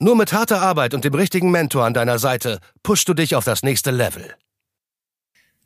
[0.00, 3.44] Nur mit harter Arbeit und dem richtigen Mentor an deiner Seite pushst du dich auf
[3.44, 4.32] das nächste Level.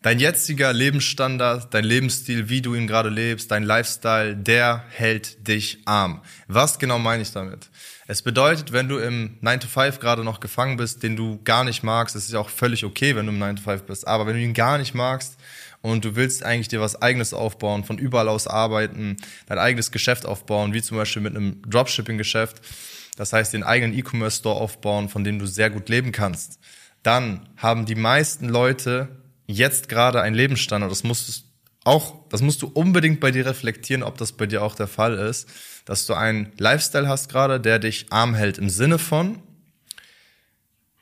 [0.01, 5.83] Dein jetziger Lebensstandard, dein Lebensstil, wie du ihn gerade lebst, dein Lifestyle, der hält dich
[5.85, 6.23] arm.
[6.49, 7.69] Was genau meine ich damit?
[8.09, 11.63] Es bedeutet, wenn du im 9 to 5 gerade noch gefangen bist, den du gar
[11.63, 14.09] nicht magst, das ist ja auch völlig okay, wenn du im 9 to 5 bist,
[14.09, 15.37] aber wenn du ihn gar nicht magst
[15.83, 20.25] und du willst eigentlich dir was eigenes aufbauen, von überall aus arbeiten, dein eigenes Geschäft
[20.25, 22.63] aufbauen, wie zum Beispiel mit einem Dropshipping-Geschäft,
[23.17, 26.59] das heißt den eigenen E-Commerce-Store aufbauen, von dem du sehr gut leben kannst,
[27.03, 29.09] dann haben die meisten Leute
[29.47, 30.91] jetzt gerade einen Lebensstandard.
[30.91, 31.33] Das musst du
[31.85, 35.15] auch, das musst du unbedingt bei dir reflektieren, ob das bei dir auch der Fall
[35.15, 35.49] ist,
[35.85, 39.43] dass du einen Lifestyle hast gerade, der dich arm hält im Sinne von,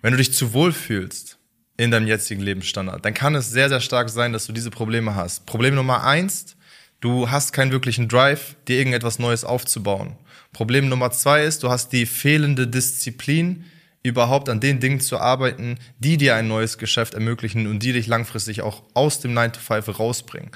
[0.00, 1.36] wenn du dich zu wohl fühlst
[1.80, 5.14] in deinem jetzigen Lebensstandard, dann kann es sehr, sehr stark sein, dass du diese Probleme
[5.14, 5.46] hast.
[5.46, 6.54] Problem Nummer eins,
[7.00, 10.16] du hast keinen wirklichen Drive, dir irgendetwas Neues aufzubauen.
[10.52, 13.64] Problem Nummer zwei ist, du hast die fehlende Disziplin,
[14.02, 18.06] überhaupt an den Dingen zu arbeiten, die dir ein neues Geschäft ermöglichen und die dich
[18.06, 20.50] langfristig auch aus dem 9 to 5 rausbringen.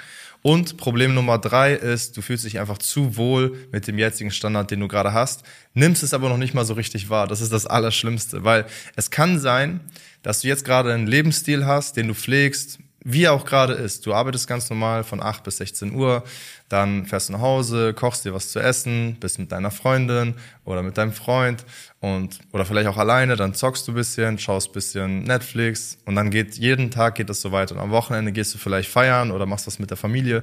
[0.47, 4.71] Und Problem Nummer drei ist, du fühlst dich einfach zu wohl mit dem jetzigen Standard,
[4.71, 5.43] den du gerade hast,
[5.73, 7.27] nimmst es aber noch nicht mal so richtig wahr.
[7.27, 9.81] Das ist das Allerschlimmste, weil es kann sein,
[10.21, 14.07] dass du jetzt gerade einen Lebensstil hast, den du pflegst, wie er auch gerade ist.
[14.07, 16.25] Du arbeitest ganz normal von 8 bis 16 Uhr,
[16.71, 20.83] dann fährst du nach Hause, kochst dir was zu essen, bist mit deiner Freundin oder
[20.83, 21.67] mit deinem Freund
[22.01, 26.57] und oder vielleicht auch alleine, dann zockst du bisschen, schaust bisschen Netflix und dann geht
[26.57, 27.75] jeden Tag geht das so weiter.
[27.75, 30.43] Und am Wochenende gehst du vielleicht feiern oder machst was mit der Familie,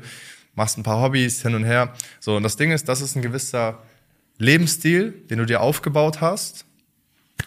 [0.53, 1.93] machst ein paar Hobbys hin und her.
[2.19, 3.79] So und das Ding ist, das ist ein gewisser
[4.37, 6.65] Lebensstil, den du dir aufgebaut hast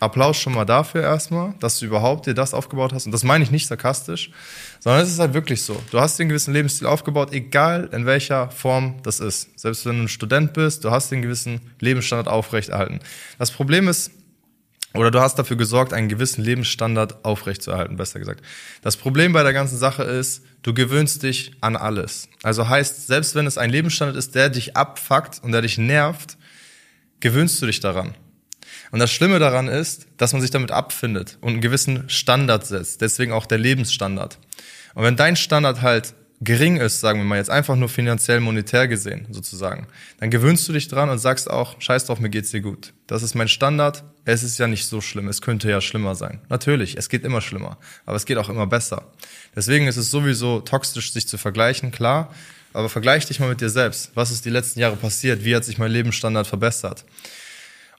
[0.00, 3.06] Applaus schon mal dafür erstmal, dass du überhaupt dir das aufgebaut hast.
[3.06, 4.30] Und das meine ich nicht sarkastisch,
[4.80, 5.80] sondern es ist halt wirklich so.
[5.90, 9.58] Du hast den gewissen Lebensstil aufgebaut, egal in welcher Form das ist.
[9.58, 13.00] Selbst wenn du ein Student bist, du hast den gewissen Lebensstandard aufrechterhalten.
[13.38, 14.10] Das Problem ist,
[14.94, 18.44] oder du hast dafür gesorgt, einen gewissen Lebensstandard aufrechtzuerhalten, besser gesagt.
[18.82, 22.28] Das Problem bei der ganzen Sache ist, du gewöhnst dich an alles.
[22.42, 26.36] Also heißt, selbst wenn es ein Lebensstandard ist, der dich abfuckt und der dich nervt,
[27.18, 28.14] gewöhnst du dich daran.
[28.90, 33.00] Und das Schlimme daran ist, dass man sich damit abfindet und einen gewissen Standard setzt.
[33.00, 34.38] Deswegen auch der Lebensstandard.
[34.94, 38.88] Und wenn dein Standard halt gering ist, sagen wir mal jetzt einfach nur finanziell monetär
[38.88, 39.86] gesehen, sozusagen,
[40.18, 42.92] dann gewöhnst du dich dran und sagst auch, scheiß drauf, mir geht's dir gut.
[43.06, 44.04] Das ist mein Standard.
[44.24, 45.28] Es ist ja nicht so schlimm.
[45.28, 46.40] Es könnte ja schlimmer sein.
[46.48, 47.78] Natürlich, es geht immer schlimmer.
[48.06, 49.12] Aber es geht auch immer besser.
[49.54, 52.32] Deswegen ist es sowieso toxisch, sich zu vergleichen, klar.
[52.72, 54.10] Aber vergleich dich mal mit dir selbst.
[54.14, 55.44] Was ist die letzten Jahre passiert?
[55.44, 57.04] Wie hat sich mein Lebensstandard verbessert?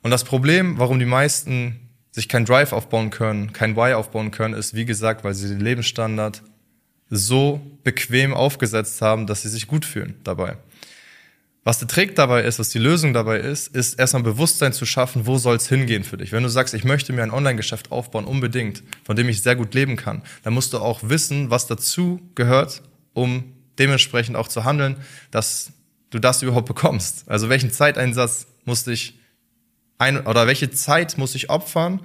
[0.06, 1.80] Und das Problem, warum die meisten
[2.12, 5.60] sich kein Drive aufbauen können, kein Why aufbauen können, ist, wie gesagt, weil sie den
[5.60, 6.44] Lebensstandard
[7.10, 10.58] so bequem aufgesetzt haben, dass sie sich gut fühlen dabei.
[11.64, 15.26] Was der Trick dabei ist, was die Lösung dabei ist, ist erstmal Bewusstsein zu schaffen,
[15.26, 16.32] wo soll es hingehen für dich.
[16.32, 19.74] Wenn du sagst, ich möchte mir ein Online-Geschäft aufbauen, unbedingt, von dem ich sehr gut
[19.74, 22.84] leben kann, dann musst du auch wissen, was dazu gehört,
[23.14, 24.98] um dementsprechend auch zu handeln,
[25.32, 25.72] dass
[26.12, 27.28] du das überhaupt bekommst.
[27.28, 29.16] Also welchen Zeiteinsatz musste ich
[29.98, 32.02] ein, oder welche Zeit muss ich opfern,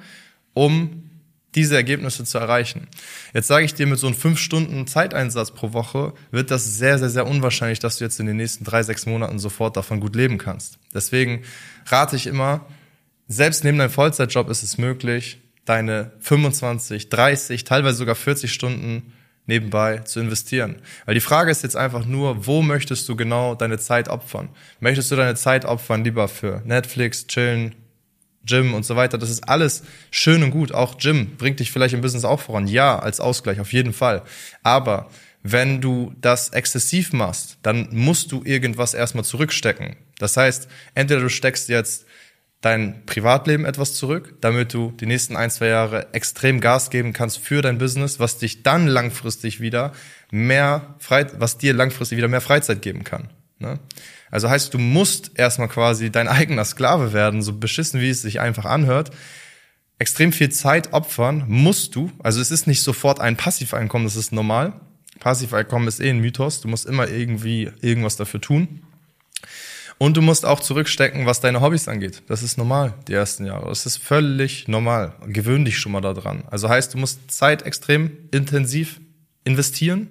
[0.55, 1.11] um
[1.55, 2.87] diese Ergebnisse zu erreichen.
[3.35, 6.99] Jetzt sage ich dir, mit so einem fünf Stunden Zeiteinsatz pro Woche wird das sehr,
[6.99, 10.15] sehr, sehr unwahrscheinlich, dass du jetzt in den nächsten drei, sechs Monaten sofort davon gut
[10.15, 10.79] leben kannst.
[10.95, 11.43] Deswegen
[11.87, 12.67] rate ich immer,
[13.27, 19.13] selbst neben deinem Vollzeitjob ist es möglich, deine 25, 30, teilweise sogar 40 Stunden
[19.47, 20.77] nebenbei zu investieren.
[21.07, 24.49] Weil die Frage ist jetzt einfach nur, wo möchtest du genau deine Zeit opfern?
[24.81, 27.75] Möchtest du deine Zeit opfern lieber für Netflix, chillen,
[28.45, 29.19] Gym und so weiter?
[29.19, 30.73] Das ist alles schön und gut.
[30.73, 32.67] Auch Gym bringt dich vielleicht im Business auch voran.
[32.67, 34.23] Ja, als Ausgleich, auf jeden Fall.
[34.63, 35.11] Aber
[35.43, 39.97] wenn du das exzessiv machst, dann musst du irgendwas erstmal zurückstecken.
[40.19, 42.05] Das heißt, entweder du steckst jetzt
[42.61, 47.39] dein Privatleben etwas zurück, damit du die nächsten ein, zwei Jahre extrem Gas geben kannst
[47.39, 49.93] für dein Business, was dich dann langfristig wieder
[50.31, 53.31] mehr Freizeit, was dir langfristig wieder mehr Freizeit geben kann.
[53.59, 53.79] Ne?
[54.31, 58.41] Also heißt, du musst erstmal quasi dein eigener Sklave werden, so beschissen wie es sich
[58.41, 59.11] einfach anhört.
[59.99, 62.11] Extrem viel Zeit opfern musst du.
[62.23, 64.81] Also es ist nicht sofort ein Passiveinkommen, das ist normal.
[65.19, 66.63] Passiveinkommen ist eh ein Mythos.
[66.63, 68.83] Du musst immer irgendwie irgendwas dafür tun.
[70.03, 72.23] Und du musst auch zurückstecken, was deine Hobbys angeht.
[72.27, 73.69] Das ist normal, die ersten Jahre.
[73.69, 75.13] Das ist völlig normal.
[75.27, 76.45] Gewöhn dich schon mal daran.
[76.51, 78.99] Also heißt, du musst Zeit extrem intensiv
[79.45, 80.11] investieren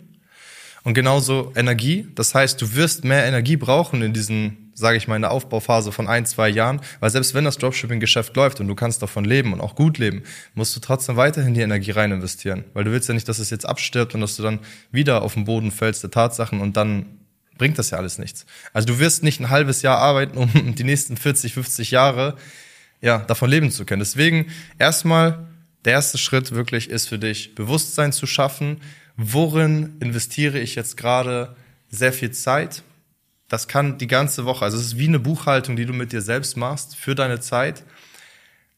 [0.84, 2.08] und genauso Energie.
[2.14, 5.92] Das heißt, du wirst mehr Energie brauchen in diesen, sage ich mal, in der Aufbauphase
[5.92, 9.54] von ein, zwei Jahren, weil selbst wenn das Dropshipping-Geschäft läuft und du kannst davon leben
[9.54, 10.22] und auch gut leben,
[10.54, 13.50] musst du trotzdem weiterhin die Energie rein investieren, weil du willst ja nicht, dass es
[13.50, 14.60] jetzt abstirbt und dass du dann
[14.92, 17.19] wieder auf den Boden fällst der Tatsachen und dann
[17.60, 18.48] bringt das ja alles nichts.
[18.74, 22.36] Also du wirst nicht ein halbes Jahr arbeiten, um die nächsten 40, 50 Jahre
[23.02, 24.00] ja, davon leben zu können.
[24.00, 24.48] Deswegen
[24.80, 25.48] erstmal
[25.86, 28.82] der erste Schritt wirklich ist für dich, Bewusstsein zu schaffen,
[29.16, 31.56] worin investiere ich jetzt gerade
[31.90, 32.84] sehr viel Zeit.
[33.48, 36.22] Das kann die ganze Woche, also es ist wie eine Buchhaltung, die du mit dir
[36.22, 37.84] selbst machst für deine Zeit.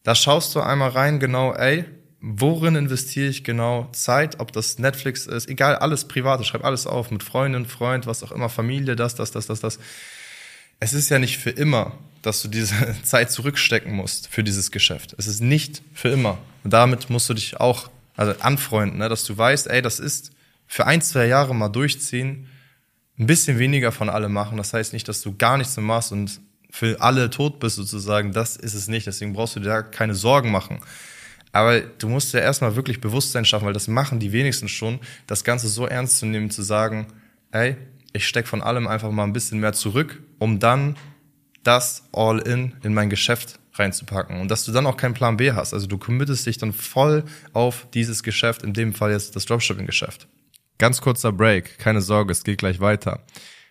[0.04, 1.86] Da schaust du einmal rein, genau, ey,
[2.22, 7.10] worin investiere ich genau Zeit, ob das Netflix ist, egal, alles private, schreib alles auf,
[7.10, 9.80] mit Freundin, Freund, was auch immer, Familie, das, das, das, das, das.
[10.80, 15.16] Es ist ja nicht für immer, dass du diese Zeit zurückstecken musst für dieses Geschäft.
[15.18, 16.38] Es ist nicht für immer.
[16.64, 20.32] Und damit musst du dich auch also anfreunden, ne, dass du weißt, ey, das ist
[20.68, 22.48] für ein, zwei Jahre mal durchziehen,
[23.18, 24.58] ein bisschen weniger von allem machen.
[24.58, 26.40] Das heißt nicht, dass du gar nichts mehr machst und
[26.70, 28.32] für alle tot bist sozusagen.
[28.32, 29.08] Das ist es nicht.
[29.08, 30.80] Deswegen brauchst du dir da keine Sorgen machen.
[31.52, 35.44] Aber du musst ja erstmal wirklich Bewusstsein schaffen, weil das machen die wenigsten schon, das
[35.44, 37.08] Ganze so ernst zu nehmen, zu sagen,
[37.52, 37.76] ey,
[38.14, 40.98] ich steck von allem einfach mal ein bisschen mehr zurück, um dann
[41.64, 45.74] das All-in in mein Geschäft reinzupacken und dass du dann auch keinen Plan B hast.
[45.74, 50.28] Also du committest dich dann voll auf dieses Geschäft, in dem Fall jetzt das Dropshipping-Geschäft.
[50.78, 53.24] Ganz kurzer Break, keine Sorge, es geht gleich weiter.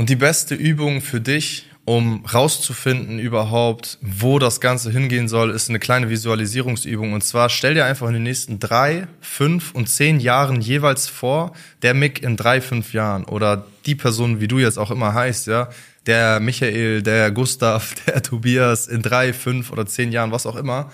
[0.00, 5.68] Und die beste Übung für dich, um rauszufinden überhaupt, wo das Ganze hingehen soll, ist
[5.68, 7.12] eine kleine Visualisierungsübung.
[7.12, 11.52] Und zwar stell dir einfach in den nächsten drei, fünf und zehn Jahren jeweils vor,
[11.82, 15.48] der Mick in drei, fünf Jahren oder die Person, wie du jetzt auch immer heißt,
[15.48, 15.68] ja,
[16.06, 20.90] der Michael, der Gustav, der Tobias in drei, fünf oder zehn Jahren, was auch immer,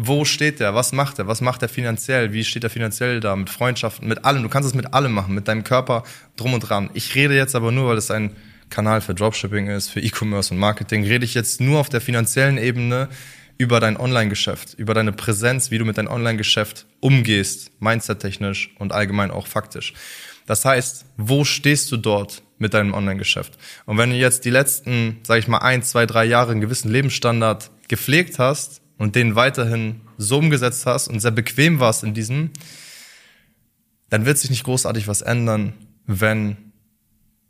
[0.00, 0.76] wo steht der?
[0.76, 1.26] Was macht er?
[1.26, 2.32] Was macht er finanziell?
[2.32, 3.34] Wie steht er finanziell da?
[3.34, 4.44] Mit Freundschaften, mit allem.
[4.44, 6.04] Du kannst es mit allem machen, mit deinem Körper
[6.36, 6.88] drum und dran.
[6.94, 8.36] Ich rede jetzt aber nur, weil es ein
[8.70, 12.58] Kanal für Dropshipping ist, für E-Commerce und Marketing, rede ich jetzt nur auf der finanziellen
[12.58, 13.08] Ebene
[13.58, 19.32] über dein Online-Geschäft, über deine Präsenz, wie du mit deinem Online-Geschäft umgehst, mindset-technisch und allgemein
[19.32, 19.94] auch faktisch.
[20.46, 23.58] Das heißt, wo stehst du dort mit deinem Online-Geschäft?
[23.84, 26.88] Und wenn du jetzt die letzten, sag ich mal, ein, zwei, drei Jahre einen gewissen
[26.88, 32.50] Lebensstandard gepflegt hast, und den weiterhin so umgesetzt hast und sehr bequem warst in diesem,
[34.10, 35.72] dann wird sich nicht großartig was ändern,
[36.06, 36.56] wenn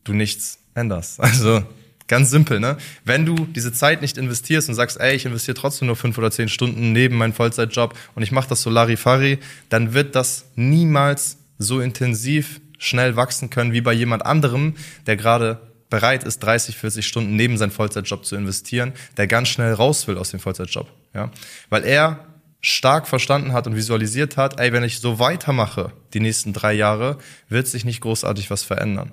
[0.05, 1.19] du nichts änderst.
[1.21, 1.63] Also
[2.07, 2.79] ganz simpel, ne?
[3.05, 6.31] Wenn du diese Zeit nicht investierst und sagst, ey, ich investiere trotzdem nur fünf oder
[6.31, 11.39] zehn Stunden neben meinem Vollzeitjob und ich mache das so Larifari, dann wird das niemals
[11.59, 14.75] so intensiv schnell wachsen können wie bei jemand anderem,
[15.07, 19.73] der gerade bereit ist, 30, 40 Stunden neben seinem Vollzeitjob zu investieren, der ganz schnell
[19.73, 20.91] raus will aus dem Vollzeitjob.
[21.15, 21.31] Ja?
[21.71, 22.27] Weil er
[22.61, 27.19] stark verstanden hat und visualisiert hat, ey, wenn ich so weitermache die nächsten drei Jahre,
[27.49, 29.13] wird sich nicht großartig was verändern.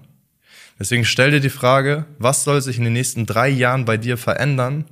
[0.79, 4.17] Deswegen stell dir die Frage, was soll sich in den nächsten drei Jahren bei dir
[4.17, 4.86] verändern,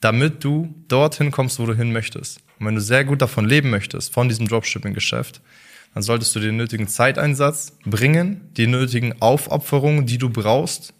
[0.00, 2.40] damit du dorthin kommst, wo du hin möchtest.
[2.58, 5.40] Und wenn du sehr gut davon leben möchtest, von diesem Dropshipping-Geschäft,
[5.94, 10.92] dann solltest du den nötigen Zeiteinsatz bringen, die nötigen Aufopferungen, die du brauchst,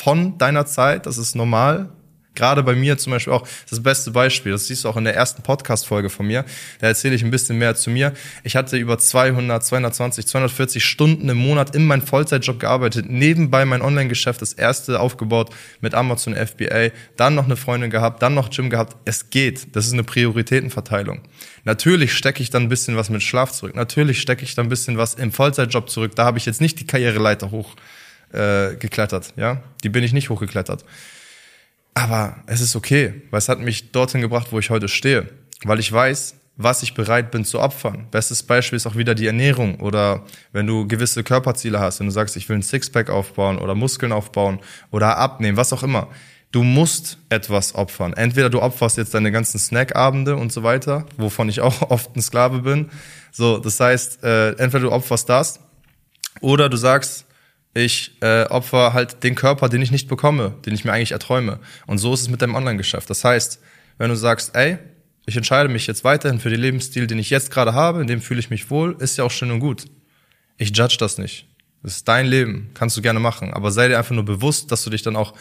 [0.00, 1.90] von deiner Zeit, das ist normal.
[2.34, 4.52] Gerade bei mir zum Beispiel auch das beste Beispiel.
[4.52, 6.46] Das siehst du auch in der ersten Podcast-Folge von mir.
[6.78, 8.14] Da erzähle ich ein bisschen mehr zu mir.
[8.42, 13.10] Ich hatte über 200, 220, 240 Stunden im Monat in meinem Vollzeitjob gearbeitet.
[13.10, 15.50] Nebenbei mein Online-Geschäft, das erste aufgebaut
[15.82, 16.92] mit Amazon FBA.
[17.16, 18.96] Dann noch eine Freundin gehabt, dann noch Gym gehabt.
[19.04, 19.76] Es geht.
[19.76, 21.20] Das ist eine Prioritätenverteilung.
[21.64, 23.74] Natürlich stecke ich dann ein bisschen was mit Schlaf zurück.
[23.74, 26.12] Natürlich stecke ich dann ein bisschen was im Vollzeitjob zurück.
[26.14, 27.76] Da habe ich jetzt nicht die Karriereleiter hoch
[28.32, 29.62] äh, geklettert, ja.
[29.82, 30.84] Die bin ich nicht hochgeklettert.
[31.94, 35.28] Aber es ist okay, weil es hat mich dorthin gebracht, wo ich heute stehe.
[35.64, 38.06] Weil ich weiß, was ich bereit bin zu opfern.
[38.10, 42.12] Bestes Beispiel ist auch wieder die Ernährung oder wenn du gewisse Körperziele hast, wenn du
[42.12, 44.60] sagst, ich will ein Sixpack aufbauen oder Muskeln aufbauen
[44.90, 46.08] oder abnehmen, was auch immer.
[46.52, 48.12] Du musst etwas opfern.
[48.12, 52.22] Entweder du opferst jetzt deine ganzen Snackabende und so weiter, wovon ich auch oft ein
[52.22, 52.90] Sklave bin.
[53.32, 55.60] So, das heißt, äh, entweder du opferst das
[56.40, 57.24] oder du sagst,
[57.72, 61.60] Ich äh, opfer halt den Körper, den ich nicht bekomme, den ich mir eigentlich erträume.
[61.86, 63.08] Und so ist es mit deinem Online-Geschäft.
[63.08, 63.60] Das heißt,
[63.98, 64.78] wenn du sagst, ey,
[65.26, 68.20] ich entscheide mich jetzt weiterhin für den Lebensstil, den ich jetzt gerade habe, in dem
[68.20, 69.84] fühle ich mich wohl, ist ja auch schön und gut.
[70.58, 71.46] Ich judge das nicht.
[71.82, 73.54] Das ist dein Leben, kannst du gerne machen.
[73.54, 75.34] Aber sei dir einfach nur bewusst, dass du dich dann auch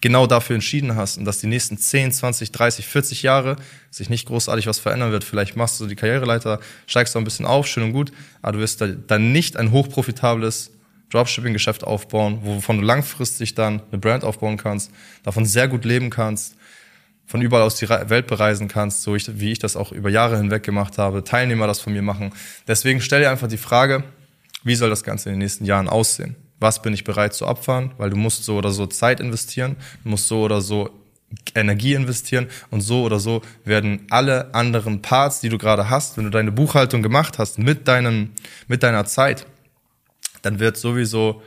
[0.00, 3.56] genau dafür entschieden hast und dass die nächsten 10, 20, 30, 40 Jahre
[3.90, 5.24] sich nicht großartig was verändern wird.
[5.24, 8.12] Vielleicht machst du die Karriereleiter, steigst du ein bisschen auf, schön und gut,
[8.42, 10.72] aber du wirst dann nicht ein hochprofitables
[11.10, 14.90] Dropshipping-Geschäft aufbauen, wovon du langfristig dann eine Brand aufbauen kannst,
[15.22, 16.56] davon sehr gut leben kannst,
[17.26, 20.62] von überall aus die Welt bereisen kannst, so wie ich das auch über Jahre hinweg
[20.62, 22.32] gemacht habe, Teilnehmer das von mir machen.
[22.68, 24.04] Deswegen stell dir einfach die Frage,
[24.62, 26.36] wie soll das Ganze in den nächsten Jahren aussehen?
[26.58, 27.92] Was bin ich bereit zu opfern?
[27.98, 30.90] Weil du musst so oder so Zeit investieren, du musst so oder so
[31.54, 36.24] Energie investieren und so oder so werden alle anderen Parts, die du gerade hast, wenn
[36.24, 38.30] du deine Buchhaltung gemacht hast mit deinem,
[38.68, 39.46] mit deiner Zeit,
[40.42, 41.42] dann wird sowieso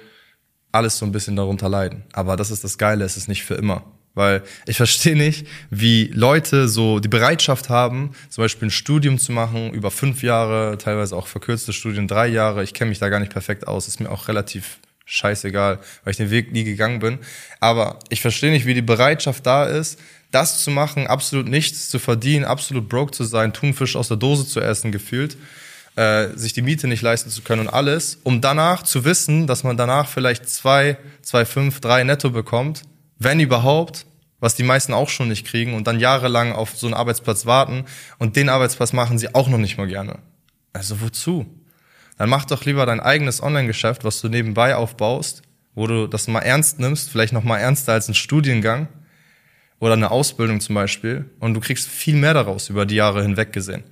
[0.72, 2.03] alles so ein bisschen darunter leiden.
[2.13, 3.84] Aber das ist das Geile, es ist nicht für immer.
[4.15, 9.31] Weil ich verstehe nicht, wie Leute so die Bereitschaft haben, zum Beispiel ein Studium zu
[9.31, 12.63] machen, über fünf Jahre, teilweise auch verkürzte Studien, drei Jahre.
[12.63, 16.17] Ich kenne mich da gar nicht perfekt aus, ist mir auch relativ scheißegal, weil ich
[16.17, 17.19] den Weg nie gegangen bin.
[17.60, 20.00] Aber ich verstehe nicht, wie die Bereitschaft da ist,
[20.31, 24.46] das zu machen, absolut nichts zu verdienen, absolut broke zu sein, Thunfisch aus der Dose
[24.46, 25.38] zu essen gefühlt,
[26.00, 29.63] äh, sich die Miete nicht leisten zu können und alles, um danach zu wissen, dass
[29.63, 32.84] man danach vielleicht zwei, zwei, fünf, drei netto bekommt
[33.20, 34.06] wenn überhaupt,
[34.39, 37.84] was die meisten auch schon nicht kriegen und dann jahrelang auf so einen Arbeitsplatz warten
[38.18, 40.20] und den Arbeitsplatz machen sie auch noch nicht mal gerne.
[40.72, 41.46] Also wozu?
[42.18, 45.41] Dann mach doch lieber dein eigenes Online-Geschäft, was du nebenbei aufbaust,
[45.75, 48.88] wo du das mal ernst nimmst, vielleicht noch mal ernster als ein Studiengang
[49.79, 53.51] oder eine Ausbildung zum Beispiel und du kriegst viel mehr daraus über die Jahre hinweg
[53.51, 53.84] gesehen.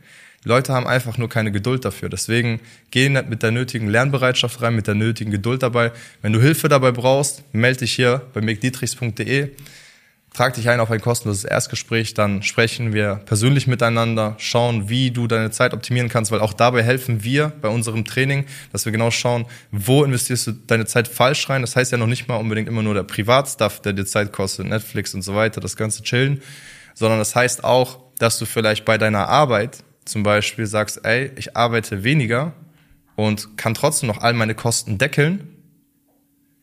[0.43, 2.09] Leute haben einfach nur keine Geduld dafür.
[2.09, 2.59] Deswegen
[2.91, 5.91] geh mit der nötigen Lernbereitschaft rein, mit der nötigen Geduld dabei.
[6.21, 9.51] Wenn du Hilfe dabei brauchst, melde dich hier bei mickdietrichs.de.
[10.37, 15.25] Trag dich ein auf ein kostenloses Erstgespräch, dann sprechen wir persönlich miteinander, schauen, wie du
[15.25, 19.09] deine Zeit optimieren kannst, weil auch dabei helfen wir bei unserem Training, dass wir genau
[19.09, 21.61] schauen, wo investierst du deine Zeit falsch rein.
[21.61, 24.67] Das heißt ja noch nicht mal unbedingt immer nur der Privatstuff, der dir Zeit kostet,
[24.67, 26.43] Netflix und so weiter, das ganze Chillen,
[26.93, 31.55] sondern das heißt auch, dass du vielleicht bei deiner Arbeit zum Beispiel sagst, ey, ich
[31.55, 32.53] arbeite weniger
[33.15, 35.53] und kann trotzdem noch all meine Kosten deckeln,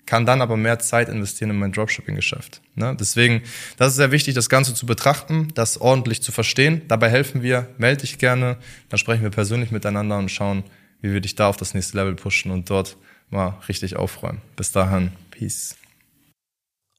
[0.07, 2.61] kann dann aber mehr Zeit investieren in mein Dropshipping-Geschäft.
[2.75, 2.97] Ne?
[2.99, 3.43] Deswegen,
[3.77, 6.83] das ist sehr wichtig, das Ganze zu betrachten, das ordentlich zu verstehen.
[6.89, 8.59] Dabei helfen wir, melde dich gerne,
[8.89, 10.65] dann sprechen wir persönlich miteinander und schauen,
[11.01, 12.97] wie wir dich da auf das nächste Level pushen und dort
[13.31, 14.43] mal richtig aufräumen.
[14.57, 15.77] Bis dahin, Peace.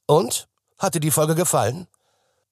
[0.06, 0.48] Und?
[0.78, 1.86] Hat dir die Folge gefallen?